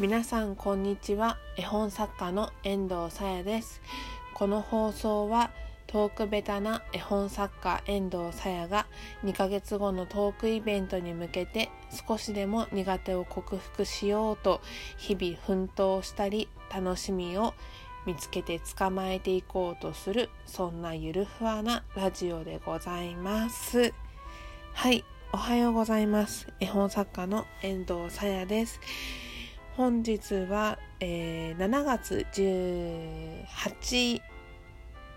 [0.00, 1.36] 皆さんこんにちは。
[1.58, 3.82] 絵本作家の遠藤さやです。
[4.32, 5.50] この放送は
[5.86, 8.86] トークベタな絵本作家遠藤さやが
[9.26, 11.68] 2ヶ月後のトークイベントに向けて
[12.08, 14.62] 少しでも苦手を克服しようと
[14.96, 17.52] 日々奮闘したり楽しみを
[18.06, 23.92] 見つけて捕まえていこうとするそんなゆるふわなラジオでございます。
[24.72, 25.04] はい
[25.34, 26.48] おはようございます。
[26.58, 28.80] 絵本作家の遠藤さやです。
[29.80, 34.20] 本日は、えー、7月18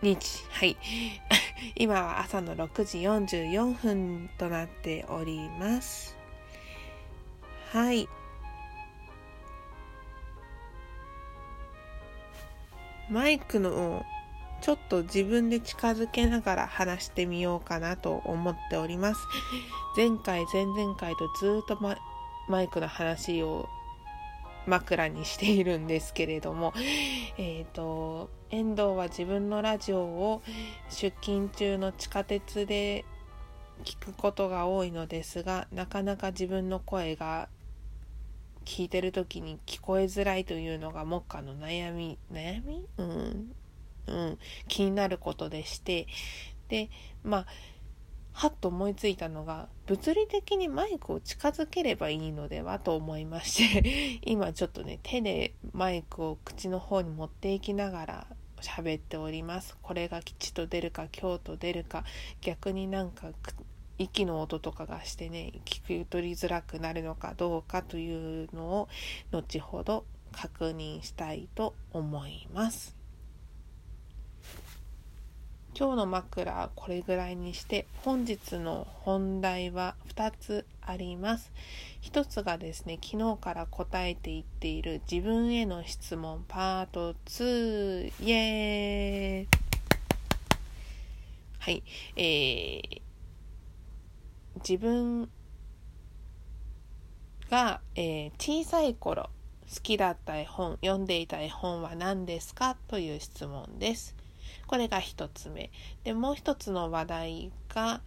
[0.01, 0.45] 日。
[0.51, 0.77] はい。
[1.75, 6.15] 今は朝の6時44分となっております。
[7.73, 8.07] はい。
[13.09, 14.05] マイクの
[14.61, 19.27] ちょっと自分で近づけながら話してみようかなと思っております。
[19.97, 21.97] 前回前々回とずっとマ
[22.47, 23.67] マイクの話を
[24.67, 26.73] 枕にしているんですけれども、
[27.37, 30.41] えっ、ー、と、遠藤は自分のラジオを
[30.89, 33.05] 出勤中の地下鉄で
[33.83, 37.49] 聞くことが多いのですが、なかなか自分の声が
[38.65, 42.85] 聞いてる時に聞こえづらいというのが目下の悩み、悩み？
[42.97, 43.55] うん。
[44.07, 44.37] うん。
[44.67, 46.07] 気になることでして、
[46.69, 46.89] で、
[47.23, 47.45] まあ、
[48.33, 58.27] はっと思いついたのが物理的にマイクを近づければいいのではと思いまして 今ちょっとね手でマイクを口の方に持っていきながら
[58.59, 62.03] 喋っておりますこれが吉と出るか今日と出るか
[62.41, 63.31] 逆になんか
[63.99, 68.89] 息の音とかがしてね聞き取りづらくなるのかどうかというのを
[69.31, 73.02] 後ほど確認したいと思います。
[75.75, 81.51] 今日の枕はこれぐらいにして本日の本題は2つあります。
[82.03, 89.63] 1つがですね、昨日から答えていっている自分への質問パート2イエーイ
[91.57, 91.83] はい、
[92.17, 93.01] えー、
[94.57, 95.27] 自分
[97.49, 99.29] が、えー、小さい頃
[99.73, 102.77] 好きだった絵本読んでいた絵本は何ですか？
[102.87, 104.22] という質問です。
[104.67, 105.71] これが一つ目。
[106.03, 108.01] で、もう一つの話題が、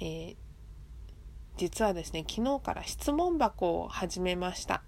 [0.00, 0.36] えー、
[1.56, 4.82] 実はですね、昨日から質問箱を始めました。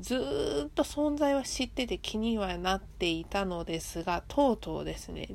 [0.00, 5.28] ずっと存在は知ってて気にはなっていたのですが、とうとうですね、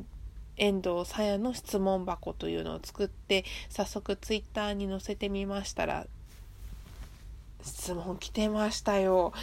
[0.57, 6.07] 遠藤さやの質問箱というのを作って、早速ツイッターに載せてみましたら、
[7.63, 9.33] 質問来てましたよ。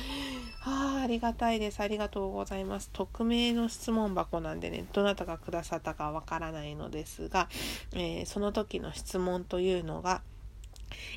[0.69, 1.79] ああ、ありがたいです。
[1.79, 2.91] ありがとうございます。
[2.93, 7.49] 匿名の質問箱なんでね、どなたがくださったかわからないのですが、
[7.93, 10.23] えー、その時の質問というのが、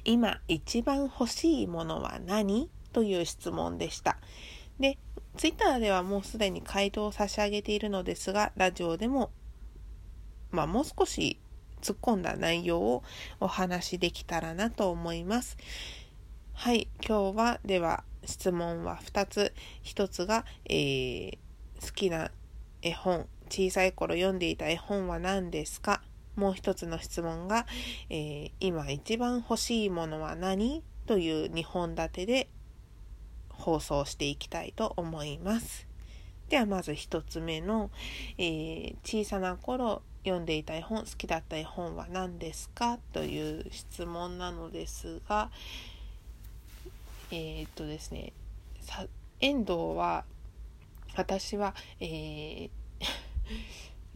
[0.06, 2.70] 今一番欲しいものは何？
[2.94, 4.18] という質問でした。
[4.80, 5.00] で、
[5.36, 9.32] ツイッターではもうすでに回答を差し上げているのですが、ラジオでも、
[10.52, 11.40] まあもう少し
[11.82, 13.04] 突っ込んだ内容を
[13.40, 15.58] お話しできたらなと思います。
[16.54, 19.54] はい、今日はでは質問は2つ。
[19.84, 21.38] 1つが、えー、
[21.82, 22.32] 好きな
[22.82, 26.02] 絵本、小さい頃読んでいた絵本は何ですか？
[26.36, 27.66] もう一つの質問が、
[28.10, 30.84] えー、今一番欲しいものは何？
[31.06, 32.50] という2本立てで
[33.50, 35.88] 放送していきたいと思います。
[36.48, 37.92] ではまず1つ目の、
[38.38, 43.00] えー、小さな頃読んでいた絵本好きだった絵本は何ですか？
[43.12, 45.50] という質問なのですが、
[47.32, 48.34] えー、っとですね
[48.82, 49.06] さ
[49.40, 50.26] 遠藤は
[51.16, 52.70] 私は、えー、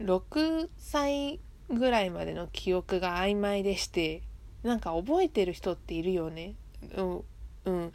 [0.00, 4.22] 6歳ぐらいまでの記憶が曖昧でして
[4.62, 6.54] なんか覚えてる人っているよね。
[6.96, 7.02] う
[7.70, 7.92] ん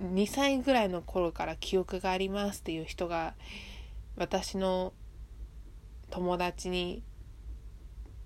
[0.00, 3.34] 2歳ぐらいの頃から記憶がありますっていう人が
[4.16, 4.92] 私の
[6.10, 7.02] 友達に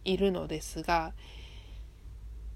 [0.05, 1.13] いるのですが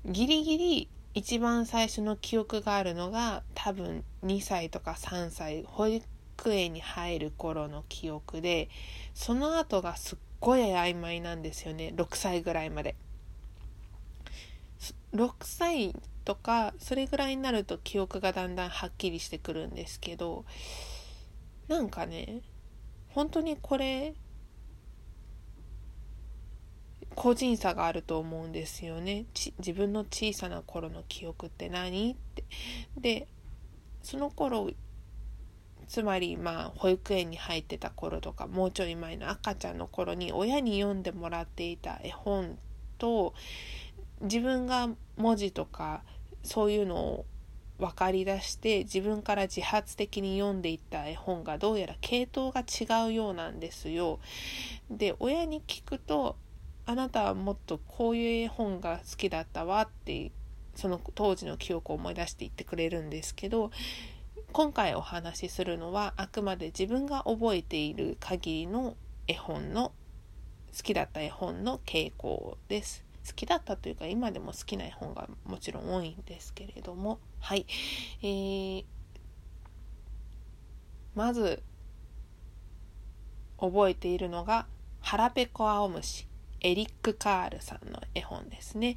[0.04, 6.04] ギリギリ一番最初の記憶があるのが多分2歳とか3歳保育
[6.46, 8.70] 園に入る頃の記憶で
[9.14, 11.92] その後がすっごい曖昧なんですよね。
[11.96, 12.96] 6歳ぐらいまで。
[15.14, 15.94] 6歳
[16.24, 20.44] とかそれぐらいになると記憶がだんだんはっきりしてくるんですけど
[21.68, 22.40] なんかね
[23.10, 24.14] 本当にこれ
[27.14, 29.26] 個人差があると思うんですよね
[29.58, 32.44] 自分の小さな頃の記憶って何って
[32.96, 33.28] で
[34.02, 34.70] その頃
[35.88, 42.58] つまりまあ保育園に入ってた頃とかもうちょい前の赤ちゃんの頃に親に読んでもらっていた絵本
[42.98, 43.34] と
[44.22, 46.02] 自分が文字とか
[46.42, 47.26] そういうのを
[47.78, 54.20] 分かりだして自分から自発的に読んでいった絵本がどうやら系統が違うようなんですよ。
[54.90, 56.36] で親に聞くと
[56.84, 60.32] あなたはもっとこういう絵本が好きだったわって
[60.74, 63.70] その当時の記憶を思い出して言ってくれるんですけど
[64.52, 68.96] 今回お話しするのはあくまで自分が覚えている限りの
[69.26, 69.92] 絵本の
[70.76, 73.04] 好きだった絵本の傾向です。
[73.26, 77.18] 好きだったというか今でも好きな絵本がもちろん多いんですけれども。
[77.40, 77.66] はい、
[78.22, 78.84] えー、
[81.14, 81.62] まず
[83.58, 84.66] 覚えているのが
[85.00, 86.26] 「腹ペコ青虫」
[86.62, 88.94] エリック・カールさんの絵本ですね。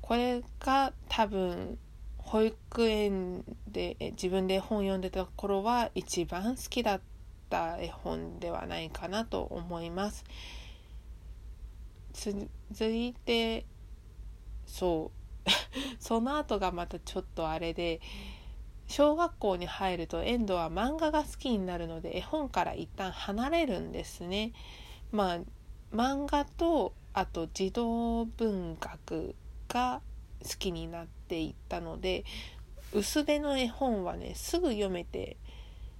[0.00, 1.78] これが多分
[2.18, 7.00] 保育園で自分で本読んでた頃は一番好きだっ
[7.48, 10.24] た絵本ではないかなと思います。
[12.12, 12.48] 続
[12.92, 13.64] いて
[14.66, 15.10] そ
[15.46, 15.50] う
[15.98, 18.00] その後がまたちょっとあれで
[18.90, 24.52] 小学校に入ると遠藤は漫画が好きになるので絵本から一旦離れるんですね。
[25.12, 25.38] まあ
[25.94, 29.36] 漫画とあと児童文学
[29.68, 30.00] が
[30.42, 32.24] 好きになっていったので
[32.92, 35.36] 薄手の絵本はねすぐ読めて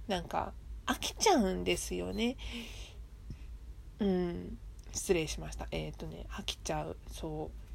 [0.09, 0.51] なんか
[0.85, 2.35] 飽きちゃうんですよね。
[3.99, 4.57] うん
[4.91, 7.70] 失礼しましたえっ、ー、とね飽きちゃうそう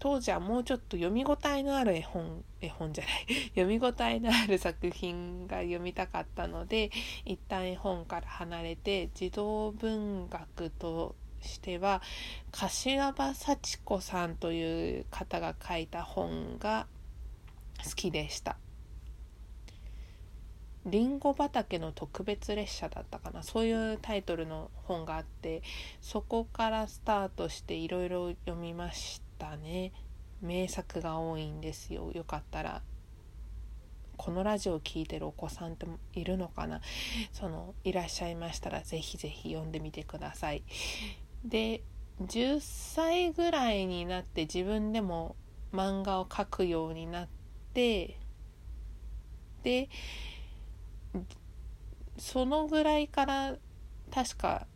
[0.00, 6.90] 当時はもうちょっと読み応えのある絵本絵本じゃない 読み応えのある作品が読みたかったので
[7.26, 12.02] 一旦絵本から離れて児童文学としては
[12.50, 16.86] 柏葉幸子さんという方が書いた本が
[17.84, 18.56] 好きでした。
[20.86, 25.62] りんご畑の特別列車だったかなそういうタイトルの本があって
[26.00, 29.92] そこからスタートしていろいろ読みましたね。
[30.40, 32.10] 名作が多いんですよ。
[32.12, 32.82] よかったら。
[34.16, 36.82] このラジオを聴いてるお子さんっているのかな？
[37.32, 40.62] そのいらっしゃいましたら是非是非読んでみてください。
[41.42, 41.82] で
[42.20, 45.36] 10歳ぐらいになって自分でも
[45.72, 47.28] 漫画を描くようになっ
[47.72, 48.18] て
[49.62, 49.88] で
[52.18, 53.56] そのぐらいから
[54.10, 54.66] 確か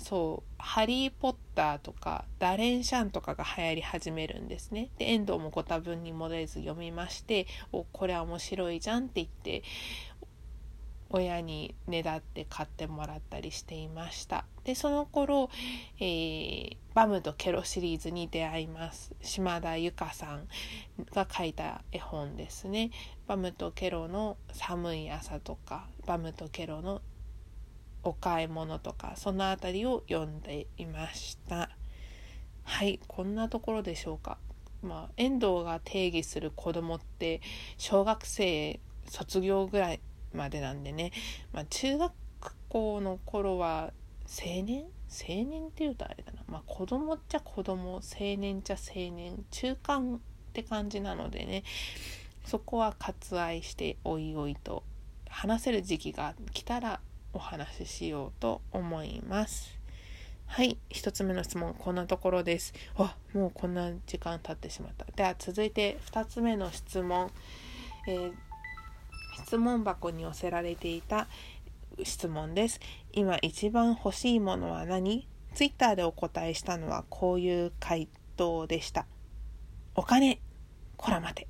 [0.00, 4.88] そう「ハリー・ポッター」とか「ダレンシャン」とかが流行り始めるんですね。
[4.98, 9.62] で遠藤もご多分に漏れず読みまして「おこれは面白いじゃん」って言って
[11.10, 14.44] 親にねだって買ってもらったりしていました。
[14.64, 15.50] でその頃、
[15.98, 19.12] えー、バムとケロシリーズに出会います。
[19.20, 20.48] 島田由香さん
[21.12, 22.90] が書いた絵本ですね。
[23.26, 27.02] バムとケロの寒い朝とかバムとケロの
[28.02, 31.70] お買い物とかその辺りを読んでいました。
[32.64, 34.38] はいこんなところでしょうか。
[34.82, 37.40] まあ遠藤が定義する子供って
[37.76, 40.00] 小学生卒業ぐらい
[40.32, 41.12] までなんでね、
[41.52, 42.12] まあ、中学
[42.68, 43.92] 校の頃は
[44.26, 44.84] 青年？
[45.10, 48.00] 青年っていうとあれだな、まあ、子供っちゃ子供青
[48.38, 50.18] 年っちゃ青年中間っ
[50.52, 51.64] て感じなのでね。
[52.46, 54.82] そこは割愛しておいおいと
[55.28, 57.00] 話せる時期が来たら
[57.32, 59.78] お話ししようと思います。
[60.46, 62.74] はい、1つ目の質問こんなところです。
[62.96, 65.06] あもうこんな時間経ってしまった。
[65.14, 67.30] では続いて2つ目の質問。
[68.08, 68.32] えー
[69.44, 71.26] 質問箱に寄せられていた
[72.02, 72.80] 質問です。
[73.12, 79.06] 今一番欲しいものは何 ?Twitter でお答えしたのはこういう回答でした。
[79.94, 80.40] お金
[80.96, 81.48] こら待て。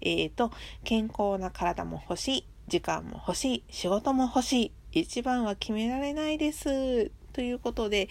[0.00, 0.50] えーと、
[0.84, 2.48] 健康な体も欲しい。
[2.68, 3.64] 時間も欲しい。
[3.70, 4.72] 仕事も欲しい。
[5.00, 7.10] 一番は決められないです。
[7.32, 8.08] ということで、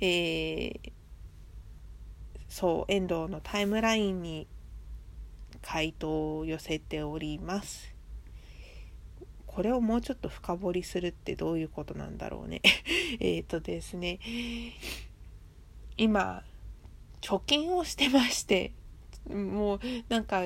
[0.00, 0.92] えー、
[2.48, 4.48] そう、遠藤のタイムラインに
[5.62, 7.92] 回答を寄せております。
[9.46, 12.62] これをもうちょっと深掘りするってどういうことなんだろうね
[13.20, 14.18] えっとですね
[15.98, 16.42] 今
[17.20, 18.72] 貯金をしてまして
[19.28, 20.42] もうなんか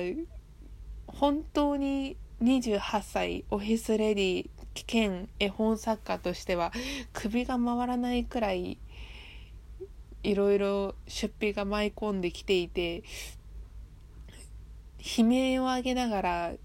[1.07, 4.49] 本当に28歳オフィスレディ
[4.85, 6.71] 兼絵本作家としては
[7.13, 8.77] 首が回らないくらい
[10.23, 13.03] いろいろ出費が舞い込んできていて
[14.99, 16.53] 悲鳴を上げながら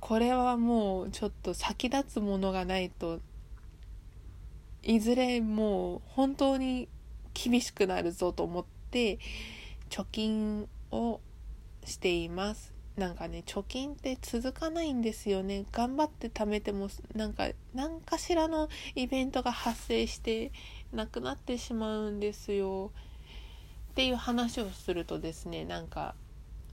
[0.00, 3.20] これはもうちょっと先立つものがないと
[4.82, 6.88] いずれもう本当に
[7.34, 9.18] 厳しくなるぞと思って
[9.90, 11.20] 貯金を
[11.84, 12.77] しています。
[12.98, 15.64] なんかね貯金って続かないんですよね。
[15.70, 20.50] 頑張って貯めてもなんか何かしらのイベントが発生して
[20.92, 22.90] なくなってしまうんですよ。
[23.92, 26.16] っていう話をするとですねなんか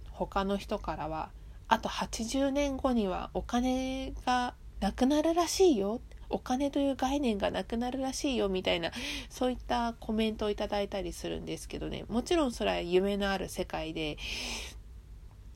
[0.09, 1.29] 他の人からは
[1.67, 6.01] あと80年後にはお金がなくなるらしいよ。
[6.27, 8.49] お金という概念がなくなるらしいよ。
[8.49, 8.91] みたいな
[9.29, 12.03] そういったコメントをいただいたりするんですけどね。
[12.09, 14.17] もちろんそれは夢のある世界で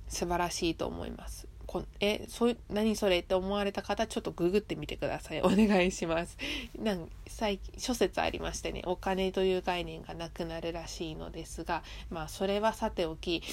[0.09, 1.47] 素晴らしいと思います。
[1.69, 5.41] こえそ何それって思われた方ちょっとググってみてください。
[5.41, 6.35] お願いします。
[6.81, 13.43] なん最近諸説ありましてねお金という概念がなくなるらしいのですがまあそれはさておき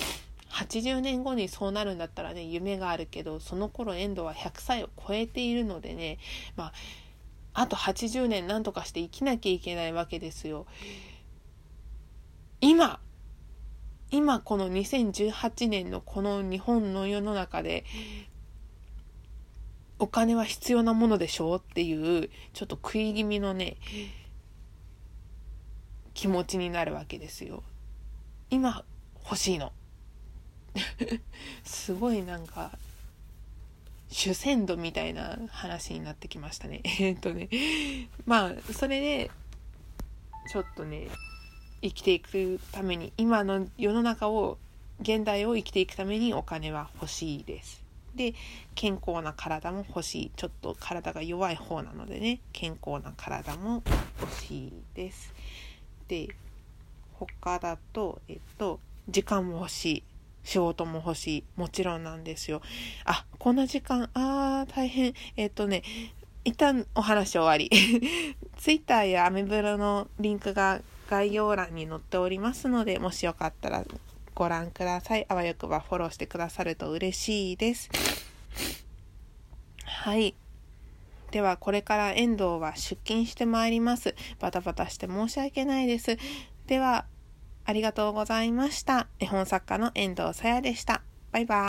[0.49, 6.19] 80年後にそうなるんだったらね夢があるけどその頃遠藤は100歳を超えているのでね
[6.57, 6.73] まあ
[7.53, 10.67] あと80年何とかして生きなきゃいけないわけですよ。
[12.63, 12.99] 今
[14.11, 17.85] 今この2018年のこの日本の世の中で
[19.99, 23.77] お金は必要なものでしょうっていうちょっと食い気味のね
[26.15, 27.63] 気持ちになるわけですよ。
[28.49, 28.85] 今
[29.25, 29.73] 欲しいの。
[31.65, 32.79] すごいなんか
[34.09, 36.83] 主戦度みたいな話になってきましたね。
[37.01, 37.49] えっとね
[38.25, 39.31] まあそれで
[40.51, 41.09] ちょっとね
[41.83, 44.59] 生きていくために今の世の中を
[45.01, 47.85] 現代を生きていくためにお金は欲しいです。
[48.15, 48.35] で
[48.75, 53.83] 健康な体も欲しいちょっと体が弱い方なのでね健康な体も
[54.21, 55.35] 欲しいです。
[56.09, 56.29] で
[57.13, 60.03] 他だとえっと時間も欲しい
[60.45, 62.63] 仕事も欲しいもちろんなんですよ。
[63.05, 65.83] あこんな時間あー大変えっとね
[66.45, 67.71] 一旦お話終わり。
[68.57, 73.85] Twitter やアメブロのリンクが概要欄に載っておりますので、もしよかったら
[74.35, 75.27] ご覧ください。
[75.29, 77.91] あわよくばフォローしてくださると嬉しいです。
[79.85, 80.35] はい。
[81.31, 84.15] では、これから遠藤は出勤してまいります。
[84.39, 86.17] バタバタして申し訳ないです。
[86.67, 87.07] では、
[87.65, 89.09] ありがとうございました。
[89.19, 91.03] 絵本作家の遠藤さやでした。
[91.33, 91.65] バイバイ。